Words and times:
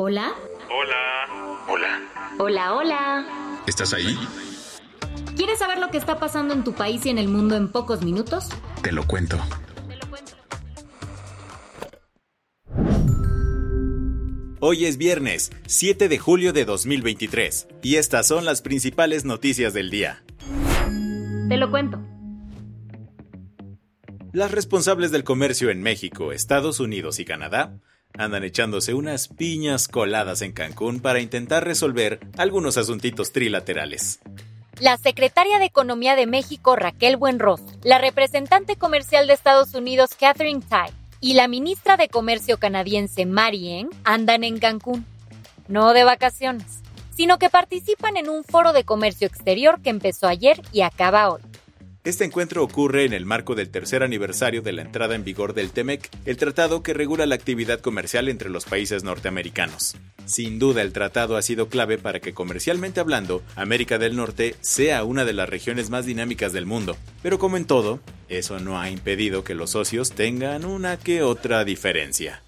Hola. 0.00 0.32
Hola. 0.70 1.66
Hola. 1.66 2.36
Hola, 2.38 2.74
hola. 2.74 3.62
¿Estás 3.66 3.92
ahí? 3.92 4.16
¿Quieres 5.34 5.58
saber 5.58 5.80
lo 5.80 5.90
que 5.90 5.98
está 5.98 6.20
pasando 6.20 6.54
en 6.54 6.62
tu 6.62 6.72
país 6.72 7.04
y 7.04 7.08
en 7.08 7.18
el 7.18 7.26
mundo 7.26 7.56
en 7.56 7.66
pocos 7.66 8.04
minutos? 8.04 8.48
Te 8.80 8.92
lo 8.92 9.04
cuento. 9.08 9.36
Hoy 14.60 14.84
es 14.84 14.98
viernes, 14.98 15.50
7 15.66 16.08
de 16.08 16.18
julio 16.18 16.52
de 16.52 16.64
2023, 16.64 17.66
y 17.82 17.96
estas 17.96 18.28
son 18.28 18.44
las 18.44 18.62
principales 18.62 19.24
noticias 19.24 19.74
del 19.74 19.90
día. 19.90 20.22
Te 21.48 21.56
lo 21.56 21.72
cuento. 21.72 22.00
Las 24.32 24.52
responsables 24.52 25.10
del 25.10 25.24
comercio 25.24 25.70
en 25.70 25.82
México, 25.82 26.30
Estados 26.30 26.78
Unidos 26.78 27.18
y 27.18 27.24
Canadá 27.24 27.80
andan 28.16 28.44
echándose 28.44 28.94
unas 28.94 29.28
piñas 29.28 29.88
coladas 29.88 30.42
en 30.42 30.52
Cancún 30.52 31.00
para 31.00 31.20
intentar 31.20 31.64
resolver 31.64 32.20
algunos 32.36 32.76
asuntitos 32.76 33.32
trilaterales. 33.32 34.20
La 34.80 34.96
secretaria 34.96 35.58
de 35.58 35.64
Economía 35.64 36.14
de 36.14 36.26
México, 36.26 36.76
Raquel 36.76 37.16
Buenros, 37.16 37.60
la 37.82 37.98
representante 37.98 38.76
comercial 38.76 39.26
de 39.26 39.32
Estados 39.34 39.74
Unidos, 39.74 40.10
Catherine 40.18 40.62
Tai, 40.68 40.90
y 41.20 41.34
la 41.34 41.48
ministra 41.48 41.96
de 41.96 42.08
Comercio 42.08 42.58
canadiense, 42.58 43.26
Mary 43.26 43.70
Eng, 43.70 43.90
andan 44.04 44.44
en 44.44 44.58
Cancún. 44.60 45.04
No 45.66 45.92
de 45.92 46.04
vacaciones, 46.04 46.80
sino 47.14 47.38
que 47.38 47.50
participan 47.50 48.16
en 48.16 48.28
un 48.28 48.44
foro 48.44 48.72
de 48.72 48.84
comercio 48.84 49.26
exterior 49.26 49.82
que 49.82 49.90
empezó 49.90 50.28
ayer 50.28 50.62
y 50.72 50.82
acaba 50.82 51.30
hoy. 51.30 51.42
Este 52.08 52.24
encuentro 52.24 52.64
ocurre 52.64 53.04
en 53.04 53.12
el 53.12 53.26
marco 53.26 53.54
del 53.54 53.68
tercer 53.68 54.02
aniversario 54.02 54.62
de 54.62 54.72
la 54.72 54.80
entrada 54.80 55.14
en 55.14 55.24
vigor 55.24 55.52
del 55.52 55.72
TEMEC, 55.72 56.08
el 56.24 56.38
tratado 56.38 56.82
que 56.82 56.94
regula 56.94 57.26
la 57.26 57.34
actividad 57.34 57.80
comercial 57.80 58.30
entre 58.30 58.48
los 58.48 58.64
países 58.64 59.04
norteamericanos. 59.04 59.94
Sin 60.24 60.58
duda 60.58 60.80
el 60.80 60.94
tratado 60.94 61.36
ha 61.36 61.42
sido 61.42 61.68
clave 61.68 61.98
para 61.98 62.20
que 62.20 62.32
comercialmente 62.32 63.00
hablando, 63.00 63.42
América 63.56 63.98
del 63.98 64.16
Norte 64.16 64.54
sea 64.62 65.04
una 65.04 65.26
de 65.26 65.34
las 65.34 65.50
regiones 65.50 65.90
más 65.90 66.06
dinámicas 66.06 66.54
del 66.54 66.64
mundo. 66.64 66.96
Pero 67.22 67.38
como 67.38 67.58
en 67.58 67.66
todo, 67.66 68.00
eso 68.30 68.58
no 68.58 68.80
ha 68.80 68.88
impedido 68.88 69.44
que 69.44 69.54
los 69.54 69.72
socios 69.72 70.12
tengan 70.12 70.64
una 70.64 70.98
que 70.98 71.20
otra 71.22 71.62
diferencia. 71.66 72.42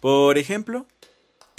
Por 0.00 0.36
ejemplo, 0.36 0.86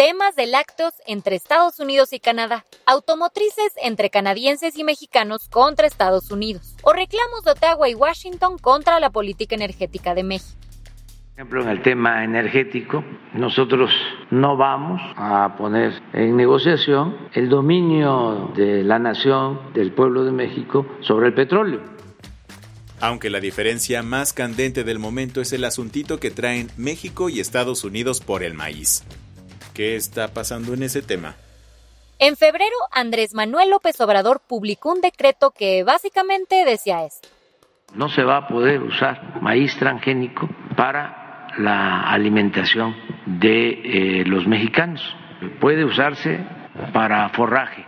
temas 0.06 0.36
de 0.36 0.48
lácteos 0.48 0.94
entre 1.08 1.38
Estados 1.38 1.80
Unidos 1.80 2.12
y 2.12 2.20
Canadá, 2.20 2.66
automotrices 2.86 3.72
entre 3.82 4.10
canadienses 4.10 4.78
y 4.78 4.84
mexicanos 4.84 5.48
contra 5.48 5.88
Estados 5.88 6.30
Unidos, 6.30 6.76
o 6.82 6.92
reclamos 6.92 7.45
de 7.45 7.52
Ottawa 7.52 7.88
y 7.88 7.95
Washington 7.95 8.58
contra 8.58 9.00
la 9.00 9.12
política 9.12 9.56
energética 9.56 10.14
de 10.14 10.23
México. 10.23 10.60
Por 10.60 11.40
ejemplo, 11.40 11.62
en 11.62 11.70
el 11.70 11.82
tema 11.82 12.26
energético, 12.26 13.02
nosotros 13.34 13.92
no 14.30 14.58
vamos 14.58 15.00
a 15.16 15.56
poner 15.58 15.94
en 16.12 16.36
negociación 16.36 17.30
el 17.33 17.48
dominio 17.48 18.52
de 18.58 18.83
la 18.83 19.00
nación, 19.00 19.73
del 19.73 19.94
pueblo 19.94 20.26
de 20.26 20.33
México, 20.33 20.86
sobre 21.00 21.27
el 21.27 21.33
petróleo. 21.33 21.80
Aunque 23.00 23.30
la 23.30 23.39
diferencia 23.39 24.04
más 24.04 24.33
candente 24.33 24.83
del 24.83 25.00
momento 25.00 25.39
es 25.39 25.54
el 25.54 25.64
asuntito 25.64 26.20
que 26.20 26.30
traen 26.30 26.70
México 26.76 27.30
y 27.30 27.39
Estados 27.39 27.86
Unidos 27.86 28.20
por 28.20 28.44
el 28.44 28.54
maíz. 28.54 29.06
¿Qué 29.73 29.95
está 29.95 30.28
pasando 30.34 30.73
en 30.73 30.84
ese 30.84 31.02
tema? 31.02 31.36
En 32.20 32.38
febrero, 32.38 32.76
Andrés 32.92 33.34
Manuel 33.34 33.72
López 33.72 34.00
Obrador 34.00 34.42
publicó 34.48 34.92
un 34.92 35.02
decreto 35.02 35.52
que 35.52 35.84
básicamente 35.84 36.64
decía 36.64 37.06
esto. 37.06 37.28
No 37.95 38.08
se 38.10 38.23
va 38.23 38.38
a 38.38 38.48
poder 38.48 38.82
usar 38.82 39.42
maíz 39.42 39.76
transgénico 39.78 40.48
para 40.78 41.50
la 41.58 42.10
alimentación 42.12 42.95
de 43.26 43.70
eh, 43.70 44.23
los 44.26 44.48
mexicanos. 44.48 45.02
Puede 45.60 45.83
usarse 45.86 46.39
para 46.94 47.30
forraje. 47.30 47.86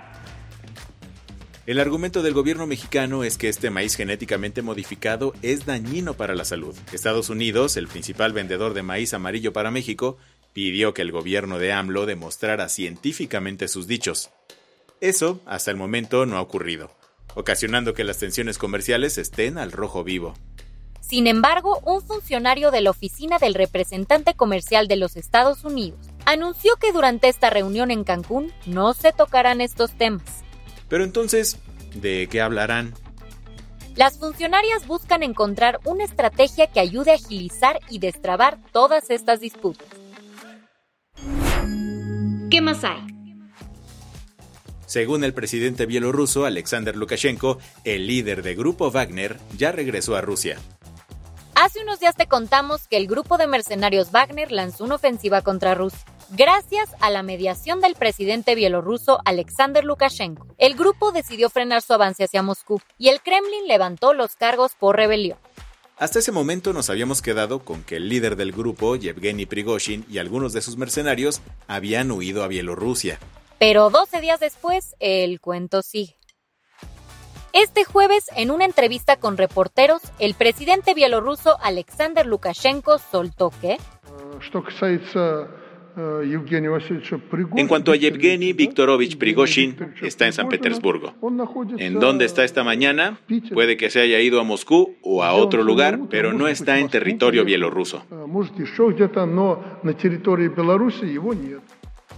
El 1.65 1.79
argumento 1.79 2.21
del 2.21 2.33
gobierno 2.33 2.67
mexicano 2.67 3.23
es 3.23 3.39
que 3.39 3.49
este 3.49 3.71
maíz 3.71 3.95
genéticamente 3.95 4.61
modificado 4.61 5.33
es 5.41 5.65
dañino 5.65 6.13
para 6.13 6.35
la 6.35 6.45
salud. 6.45 6.75
Estados 6.93 7.31
Unidos, 7.31 7.75
el 7.75 7.87
principal 7.87 8.33
vendedor 8.33 8.75
de 8.75 8.83
maíz 8.83 9.15
amarillo 9.15 9.51
para 9.51 9.71
México, 9.71 10.19
pidió 10.55 10.93
que 10.93 11.01
el 11.01 11.11
gobierno 11.11 11.59
de 11.59 11.73
AMLO 11.73 12.05
demostrara 12.05 12.69
científicamente 12.69 13.67
sus 13.67 13.87
dichos. 13.87 14.29
Eso, 15.01 15.41
hasta 15.45 15.69
el 15.69 15.75
momento, 15.75 16.25
no 16.25 16.37
ha 16.37 16.41
ocurrido, 16.41 16.91
ocasionando 17.35 17.93
que 17.93 18.05
las 18.05 18.19
tensiones 18.19 18.57
comerciales 18.57 19.17
estén 19.17 19.57
al 19.57 19.73
rojo 19.73 20.05
vivo. 20.05 20.33
Sin 21.01 21.27
embargo, 21.27 21.81
un 21.83 22.01
funcionario 22.01 22.71
de 22.71 22.79
la 22.79 22.91
oficina 22.91 23.37
del 23.37 23.53
representante 23.53 24.33
comercial 24.33 24.87
de 24.87 24.95
los 24.95 25.17
Estados 25.17 25.65
Unidos 25.65 25.99
anunció 26.25 26.77
que 26.77 26.93
durante 26.93 27.27
esta 27.27 27.49
reunión 27.49 27.91
en 27.91 28.05
Cancún 28.05 28.53
no 28.65 28.93
se 28.93 29.11
tocarán 29.11 29.59
estos 29.59 29.91
temas. 29.97 30.23
Pero 30.87 31.03
entonces, 31.03 31.59
¿de 31.95 32.29
qué 32.31 32.39
hablarán? 32.39 32.93
Las 33.97 34.19
funcionarias 34.19 34.87
buscan 34.87 35.21
encontrar 35.21 35.81
una 35.83 36.05
estrategia 36.05 36.67
que 36.67 36.79
ayude 36.79 37.11
a 37.11 37.15
agilizar 37.15 37.81
y 37.89 37.99
destrabar 37.99 38.57
todas 38.71 39.09
estas 39.09 39.41
disputas. 39.41 39.85
¿Qué 42.55 42.61
más 42.61 42.85
hay? 42.85 43.01
Según 44.85 45.25
el 45.25 45.33
presidente 45.33 45.85
bielorruso 45.85 46.45
Alexander 46.45 46.95
Lukashenko, 46.95 47.57
el 47.83 48.07
líder 48.07 48.43
de 48.43 48.55
Grupo 48.55 48.89
Wagner 48.91 49.37
ya 49.57 49.73
regresó 49.73 50.15
a 50.15 50.21
Rusia. 50.21 50.57
Hace 51.53 51.83
unos 51.83 51.99
días 51.99 52.15
te 52.15 52.27
contamos 52.27 52.87
que 52.87 52.95
el 52.95 53.07
grupo 53.07 53.37
de 53.37 53.47
mercenarios 53.47 54.13
Wagner 54.13 54.53
lanzó 54.53 54.85
una 54.85 54.95
ofensiva 54.95 55.41
contra 55.41 55.75
Rusia. 55.75 55.99
Gracias 56.29 56.95
a 57.01 57.09
la 57.09 57.23
mediación 57.23 57.81
del 57.81 57.95
presidente 57.95 58.55
bielorruso 58.55 59.19
Alexander 59.25 59.83
Lukashenko, 59.83 60.47
el 60.57 60.75
grupo 60.75 61.11
decidió 61.11 61.49
frenar 61.49 61.81
su 61.81 61.93
avance 61.93 62.23
hacia 62.23 62.41
Moscú 62.41 62.79
y 62.97 63.09
el 63.09 63.19
Kremlin 63.21 63.67
levantó 63.67 64.13
los 64.13 64.37
cargos 64.37 64.75
por 64.79 64.95
rebelión. 64.95 65.37
Hasta 65.97 66.19
ese 66.19 66.33
momento 66.33 66.73
nos 66.73 66.89
habíamos 66.89 67.21
quedado 67.21 67.59
con 67.59 67.83
que 67.83 67.95
el 67.95 68.09
líder 68.09 68.35
del 68.35 68.51
grupo, 68.51 68.97
Yevgeny 68.97 69.45
Prigozhin, 69.45 70.05
y 70.09 70.17
algunos 70.17 70.51
de 70.51 70.61
sus 70.61 70.75
mercenarios 70.75 71.41
habían 71.67 72.11
huido 72.11 72.43
a 72.43 72.49
Bielorrusia. 72.49 73.17
Pero 73.59 73.89
12 73.89 74.19
días 74.19 74.41
después, 74.41 74.95
el 74.99 75.39
cuento 75.39 75.81
sigue. 75.81 76.17
Este 77.53 77.85
jueves, 77.85 78.25
en 78.35 78.51
una 78.51 78.65
entrevista 78.65 79.15
con 79.15 79.37
reporteros, 79.37 80.01
el 80.19 80.33
presidente 80.33 80.93
bielorruso 80.93 81.57
Alexander 81.61 82.25
Lukashenko 82.25 82.99
soltó 82.99 83.49
que 83.61 83.77
en 85.97 87.67
cuanto 87.67 87.91
a 87.91 87.95
Yevgeny 87.95 88.53
Viktorovich 88.53 89.17
Prigozhin, 89.17 89.93
está 90.01 90.25
en 90.25 90.33
San 90.33 90.49
Petersburgo. 90.49 91.13
¿En 91.77 91.99
dónde 91.99 92.25
está 92.25 92.43
esta 92.43 92.63
mañana? 92.63 93.19
Puede 93.53 93.77
que 93.77 93.89
se 93.89 94.01
haya 94.01 94.19
ido 94.19 94.41
a 94.41 94.43
Moscú 94.43 94.95
o 95.01 95.23
a 95.23 95.33
otro 95.33 95.63
lugar, 95.63 95.99
pero 96.09 96.33
no 96.33 96.47
está 96.47 96.79
en 96.79 96.89
territorio 96.89 97.45
bielorruso. 97.45 98.03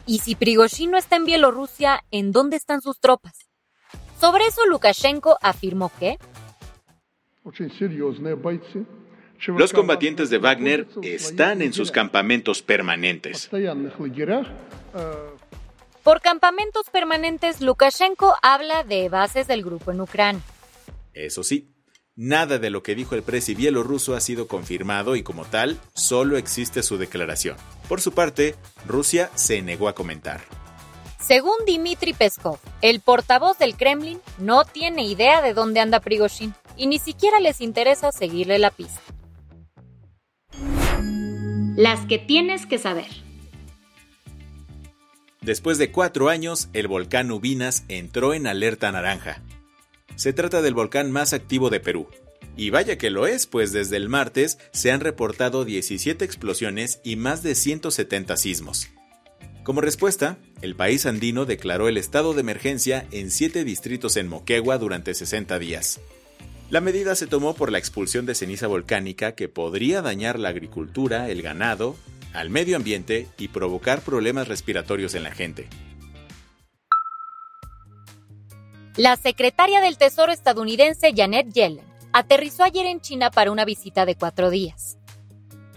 Y 0.06 0.20
si 0.20 0.36
Prigozhin 0.36 0.92
no 0.92 0.98
está 0.98 1.18
en 1.18 1.26
Bielorrusia, 1.26 2.04
¿en 2.12 2.32
dónde 2.32 2.56
están 2.56 2.82
sus 2.82 3.00
tropas? 3.00 3.48
Sobre 4.20 4.46
eso 4.46 4.66
Lukashenko 4.66 5.38
afirmó 5.42 5.92
que 6.00 6.18
los 9.46 9.74
combatientes 9.74 10.30
de 10.30 10.38
Wagner 10.38 10.88
están 11.04 11.62
en 11.62 11.74
sus 11.74 11.92
campamentos 11.92 12.62
permanentes. 12.62 13.50
Por 16.04 16.22
campamentos 16.22 16.90
permanentes, 16.90 17.60
Lukashenko 17.62 18.36
habla 18.42 18.84
de 18.84 19.10
bases 19.10 19.48
del 19.48 19.64
grupo 19.64 19.92
en 19.92 20.02
Ucrania. 20.02 20.42
Eso 21.14 21.44
sí, 21.44 21.70
nada 22.16 22.60
de 22.60 22.70
lo 22.70 22.82
que 22.82 22.96
dijo 22.96 23.16
el 23.16 23.24
presi 23.24 23.56
bielorruso 23.56 24.16
ha 24.16 24.22
sido 24.22 24.48
confirmado 24.48 25.16
y 25.16 25.24
como 25.24 25.46
tal, 25.46 25.78
solo 25.94 26.38
existe 26.38 26.82
su 26.82 26.98
declaración. 26.98 27.58
Por 27.90 28.00
su 28.00 28.14
parte, 28.14 28.56
Rusia 28.88 29.30
se 29.36 29.62
negó 29.62 29.90
a 29.90 29.96
comentar. 29.96 30.42
Según 31.20 31.56
Dmitry 31.66 32.14
Peskov, 32.14 32.58
el 32.82 33.02
portavoz 33.02 33.58
del 33.58 33.76
Kremlin 33.76 34.22
no 34.38 34.64
tiene 34.64 35.04
idea 35.04 35.42
de 35.42 35.54
dónde 35.54 35.82
anda 35.82 36.00
Prigozhin 36.00 36.54
y 36.78 36.88
ni 36.88 37.00
siquiera 37.00 37.42
les 37.42 37.60
interesa 37.60 38.14
seguirle 38.14 38.60
la 38.60 38.72
pista. 38.72 39.02
Las 41.78 42.08
que 42.08 42.18
tienes 42.18 42.66
que 42.66 42.80
saber. 42.80 43.06
Después 45.42 45.78
de 45.78 45.92
cuatro 45.92 46.28
años, 46.28 46.70
el 46.74 46.88
volcán 46.88 47.32
Ubinas 47.32 47.86
entró 47.88 48.34
en 48.34 48.48
alerta 48.48 48.92
naranja. 48.92 49.44
Se 50.16 50.34
trata 50.34 50.64
del 50.64 50.74
volcán 50.74 51.12
más 51.12 51.34
activo 51.34 51.70
de 51.70 51.80
Perú. 51.80 52.08
Y 52.58 52.72
vaya 52.72 52.98
que 52.98 53.12
lo 53.12 53.28
es, 53.28 53.46
pues 53.46 53.72
desde 53.72 53.96
el 53.96 54.10
martes 54.10 54.58
se 54.72 54.92
han 54.92 55.02
reportado 55.02 55.66
17 55.66 56.26
explosiones 56.26 57.00
y 57.04 57.16
más 57.16 57.44
de 57.44 57.54
170 57.54 58.36
sismos. 58.38 58.88
Como 59.64 59.80
respuesta, 59.80 60.40
el 60.64 60.76
país 60.76 61.06
andino 61.06 61.46
declaró 61.46 61.88
el 61.88 61.98
estado 61.98 62.34
de 62.34 62.42
emergencia 62.42 63.06
en 63.12 63.30
siete 63.30 63.64
distritos 63.64 64.18
en 64.18 64.28
Moquegua 64.28 64.80
durante 64.80 65.14
60 65.14 65.60
días. 65.60 66.00
La 66.70 66.82
medida 66.82 67.16
se 67.16 67.28
tomó 67.28 67.54
por 67.54 67.72
la 67.72 67.78
expulsión 67.78 68.26
de 68.26 68.36
ceniza 68.36 68.68
volcánica 68.68 69.36
que 69.36 69.48
podría 69.48 70.02
dañar 70.02 70.38
la 70.38 70.50
agricultura, 70.50 71.30
el 71.30 71.42
ganado, 71.42 71.96
al 72.34 72.50
medio 72.50 72.76
ambiente 72.76 73.30
y 73.38 73.48
provocar 73.48 74.02
problemas 74.02 74.50
respiratorios 74.50 75.16
en 75.16 75.24
la 75.24 75.32
gente. 75.32 75.70
La 78.98 79.16
secretaria 79.16 79.80
del 79.80 79.98
Tesoro 79.98 80.34
estadounidense 80.34 81.14
Janet 81.16 81.54
Yellen 81.54 81.86
aterrizó 82.12 82.64
ayer 82.64 82.86
en 82.86 83.00
China 83.00 83.32
para 83.32 83.52
una 83.52 83.64
visita 83.64 84.06
de 84.06 84.16
cuatro 84.16 84.50
días. 84.50 84.98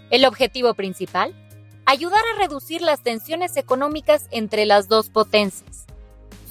El 0.09 0.25
objetivo 0.25 0.73
principal, 0.73 1.33
ayudar 1.85 2.21
a 2.33 2.39
reducir 2.39 2.81
las 2.81 3.01
tensiones 3.01 3.55
económicas 3.55 4.27
entre 4.31 4.65
las 4.65 4.89
dos 4.89 5.09
potencias 5.09 5.85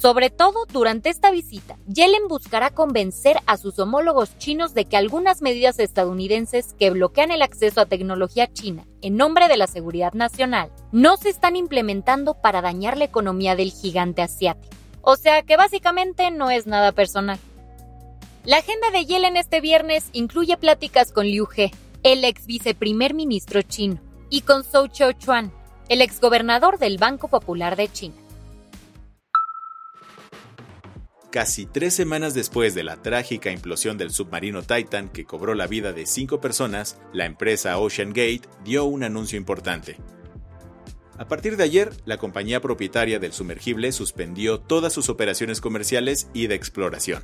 sobre 0.01 0.31
todo 0.31 0.65
durante 0.65 1.09
esta 1.09 1.29
visita, 1.29 1.77
Yellen 1.85 2.27
buscará 2.27 2.71
convencer 2.71 3.37
a 3.45 3.57
sus 3.57 3.77
homólogos 3.77 4.35
chinos 4.39 4.73
de 4.73 4.85
que 4.85 4.97
algunas 4.97 5.43
medidas 5.43 5.77
estadounidenses 5.77 6.73
que 6.79 6.89
bloquean 6.89 7.29
el 7.29 7.43
acceso 7.43 7.81
a 7.81 7.85
tecnología 7.85 8.51
china 8.51 8.87
en 9.03 9.15
nombre 9.15 9.47
de 9.47 9.57
la 9.57 9.67
seguridad 9.67 10.13
nacional 10.13 10.71
no 10.91 11.17
se 11.17 11.29
están 11.29 11.55
implementando 11.55 12.33
para 12.33 12.63
dañar 12.63 12.97
la 12.97 13.05
economía 13.05 13.55
del 13.55 13.71
gigante 13.71 14.23
asiático. 14.23 14.75
O 15.03 15.17
sea 15.17 15.43
que 15.43 15.55
básicamente 15.55 16.31
no 16.31 16.49
es 16.49 16.65
nada 16.65 16.93
personal. 16.93 17.37
La 18.43 18.57
agenda 18.57 18.89
de 18.89 19.05
Yellen 19.05 19.37
este 19.37 19.61
viernes 19.61 20.09
incluye 20.13 20.57
pláticas 20.57 21.11
con 21.11 21.27
Liu 21.27 21.47
He, 21.55 21.69
el 22.01 22.23
ex 22.23 22.47
viceprimer 22.47 23.13
ministro 23.13 23.61
chino, 23.61 23.99
y 24.31 24.41
con 24.41 24.63
Zhou 24.63 24.87
Chuan, 24.87 25.53
el 25.89 26.01
ex 26.01 26.19
gobernador 26.19 26.79
del 26.79 26.97
Banco 26.97 27.27
Popular 27.27 27.75
de 27.75 27.87
China. 27.87 28.15
Casi 31.31 31.65
tres 31.65 31.93
semanas 31.93 32.33
después 32.33 32.75
de 32.75 32.83
la 32.83 33.01
trágica 33.01 33.51
implosión 33.51 33.97
del 33.97 34.11
submarino 34.11 34.63
Titan 34.63 35.07
que 35.07 35.23
cobró 35.23 35.55
la 35.55 35.65
vida 35.65 35.93
de 35.93 36.05
cinco 36.05 36.41
personas, 36.41 36.99
la 37.13 37.25
empresa 37.25 37.77
Ocean 37.79 38.09
Gate 38.09 38.41
dio 38.65 38.83
un 38.83 39.01
anuncio 39.01 39.37
importante. 39.37 39.95
A 41.17 41.29
partir 41.29 41.55
de 41.55 41.63
ayer, 41.63 41.93
la 42.03 42.17
compañía 42.17 42.59
propietaria 42.59 43.17
del 43.17 43.31
sumergible 43.31 43.93
suspendió 43.93 44.59
todas 44.59 44.91
sus 44.91 45.07
operaciones 45.07 45.61
comerciales 45.61 46.27
y 46.33 46.47
de 46.47 46.55
exploración. 46.55 47.23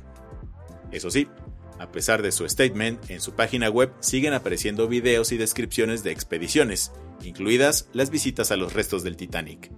Eso 0.90 1.10
sí, 1.10 1.28
a 1.78 1.92
pesar 1.92 2.22
de 2.22 2.32
su 2.32 2.48
statement, 2.48 3.10
en 3.10 3.20
su 3.20 3.32
página 3.32 3.68
web 3.68 3.92
siguen 4.00 4.32
apareciendo 4.32 4.88
videos 4.88 5.32
y 5.32 5.36
descripciones 5.36 6.02
de 6.02 6.12
expediciones, 6.12 6.92
incluidas 7.22 7.90
las 7.92 8.08
visitas 8.08 8.52
a 8.52 8.56
los 8.56 8.72
restos 8.72 9.02
del 9.02 9.18
Titanic. 9.18 9.70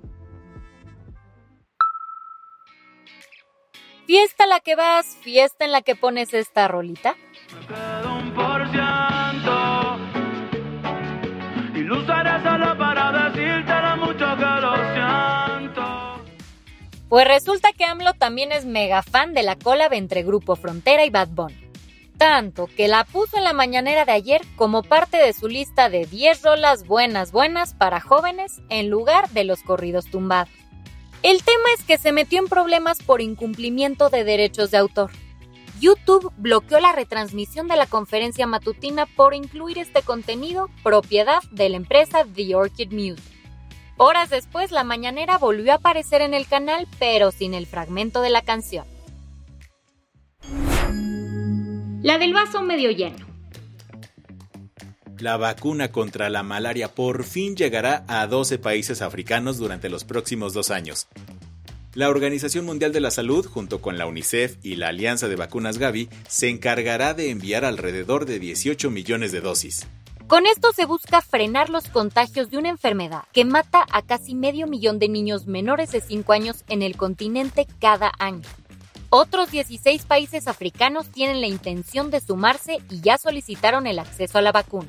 Fiesta 4.11 4.45
la 4.49 4.59
que 4.59 4.75
vas, 4.75 5.07
fiesta 5.23 5.65
en 5.65 5.71
la 5.71 5.83
que 5.83 5.95
pones 5.95 6.35
esta 6.35 6.67
rolita. 6.67 7.15
Pues 17.09 17.29
resulta 17.29 17.73
que 17.73 17.85
AMLO 17.85 18.15
también 18.15 18.51
es 18.51 18.65
mega 18.65 19.05
fan 19.05 19.33
de 19.33 19.45
la 19.45 19.55
cola 19.55 19.87
entre 19.93 20.25
Grupo 20.25 20.57
Frontera 20.57 21.05
y 21.05 21.11
Bad 21.11 21.29
Bunny. 21.29 21.71
Tanto 22.19 22.67
que 22.67 22.89
la 22.89 23.05
puso 23.05 23.37
en 23.37 23.45
la 23.45 23.53
mañanera 23.53 24.07
de 24.07 24.12
ayer 24.12 24.43
como 24.57 24.83
parte 24.83 25.19
de 25.19 25.33
su 25.33 25.47
lista 25.47 25.89
de 25.89 26.07
10 26.07 26.43
rolas 26.43 26.85
buenas 26.85 27.31
buenas 27.31 27.75
para 27.75 28.01
jóvenes 28.01 28.61
en 28.71 28.91
lugar 28.91 29.31
de 29.31 29.45
los 29.45 29.62
corridos 29.62 30.07
tumbados. 30.07 30.60
El 31.22 31.43
tema 31.43 31.64
es 31.76 31.84
que 31.84 31.99
se 31.99 32.12
metió 32.12 32.38
en 32.38 32.49
problemas 32.49 33.02
por 33.02 33.20
incumplimiento 33.20 34.08
de 34.08 34.25
derechos 34.25 34.70
de 34.70 34.78
autor. 34.78 35.11
YouTube 35.78 36.32
bloqueó 36.38 36.81
la 36.81 36.93
retransmisión 36.93 37.69
de 37.69 37.76
la 37.76 37.87
conferencia 37.87 38.46
matutina 38.46 39.05
por 39.05 39.34
incluir 39.34 39.78
este 39.78 40.02
contenido 40.02 40.69
propiedad 40.82 41.43
de 41.50 41.69
la 41.69 41.76
empresa 41.76 42.25
The 42.34 42.55
Orchid 42.55 42.93
Music. 42.93 43.25
Horas 43.99 44.31
después, 44.31 44.70
la 44.70 44.82
mañanera 44.82 45.37
volvió 45.37 45.72
a 45.72 45.76
aparecer 45.76 46.22
en 46.22 46.32
el 46.32 46.46
canal, 46.46 46.88
pero 46.99 47.32
sin 47.32 47.52
el 47.52 47.66
fragmento 47.66 48.23
de 48.23 48.31
la 48.31 48.40
canción. 48.40 48.87
La 52.02 52.16
del 52.16 52.32
vaso 52.32 52.62
medio 52.62 52.90
lleno. 52.90 53.30
La 55.20 55.37
vacuna 55.37 55.93
contra 55.93 56.31
la 56.31 56.43
malaria 56.43 56.88
por 56.88 57.25
fin 57.25 57.55
llegará 57.55 58.05
a 58.08 58.26
12 58.26 58.58
países 58.58 59.02
africanos 59.02 59.58
durante 59.58 59.90
los 59.90 60.05
próximos 60.05 60.55
dos 60.55 60.70
años. 60.70 61.08
La 61.93 62.08
Organización 62.08 62.64
Mundial 62.64 62.90
de 62.93 63.00
la 63.00 63.11
Salud, 63.11 63.44
junto 63.44 63.82
con 63.82 63.99
la 63.99 64.06
UNICEF 64.06 64.56
y 64.62 64.76
la 64.76 64.88
Alianza 64.88 65.28
de 65.28 65.37
Vacunas 65.37 65.76
Gavi, 65.76 66.08
se 66.26 66.49
encargará 66.49 67.12
de 67.12 67.28
enviar 67.28 67.67
alrededor 67.67 68.25
de 68.25 68.38
18 68.38 68.90
millones 68.90 69.31
de 69.31 69.43
dosis. 69.43 69.87
Con 70.26 70.46
esto 70.46 70.72
se 70.72 70.87
busca 70.87 71.20
frenar 71.20 71.69
los 71.69 71.88
contagios 71.88 72.50
de 72.50 72.56
una 72.56 72.70
enfermedad 72.70 73.25
que 73.34 73.44
mata 73.44 73.84
a 73.93 74.00
casi 74.00 74.34
medio 74.34 74.66
millón 74.69 74.99
de 74.99 75.11
niños 75.11 75.46
menores 75.46 75.93
de 75.93 76.00
5 76.00 76.32
años 76.32 76.64
en 76.69 76.81
el 76.81 76.96
continente 76.96 77.66
cada 77.78 78.11
año. 78.19 78.49
Otros 79.11 79.50
16 79.50 80.06
países 80.06 80.49
africanos 80.49 81.08
tienen 81.08 81.43
la 81.43 81.49
intención 81.49 82.11
de 82.11 82.20
sumarse 82.20 82.78
y 82.88 83.02
ya 83.02 83.19
solicitaron 83.19 83.87
el 83.87 83.99
acceso 83.99 84.38
a 84.38 84.43
la 84.43 84.52
vacuna. 84.52 84.88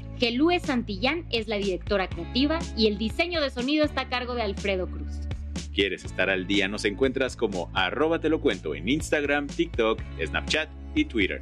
Gelúe 0.21 0.59
Santillán 0.59 1.25
es 1.31 1.47
la 1.47 1.55
directora 1.55 2.07
creativa 2.07 2.59
y 2.77 2.85
el 2.85 2.99
diseño 2.99 3.41
de 3.41 3.49
sonido 3.49 3.83
está 3.83 4.01
a 4.01 4.09
cargo 4.09 4.35
de 4.35 4.43
Alfredo 4.43 4.85
Cruz. 4.85 5.21
¿Quieres 5.73 6.05
estar 6.05 6.29
al 6.29 6.45
día? 6.45 6.67
Nos 6.67 6.85
encuentras 6.85 7.35
como 7.35 7.71
arroba 7.73 8.19
te 8.19 8.29
lo 8.29 8.39
cuento 8.39 8.75
en 8.75 8.87
Instagram, 8.87 9.47
TikTok, 9.47 9.99
Snapchat 10.23 10.69
y 10.93 11.05
Twitter. 11.05 11.41